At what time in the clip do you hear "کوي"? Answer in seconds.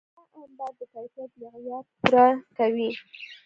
2.57-2.89